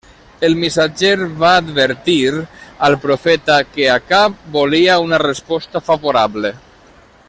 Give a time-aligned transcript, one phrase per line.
[0.47, 2.17] El missatger va advertir
[2.87, 6.57] al profeta que Acab volia una resposta favorable.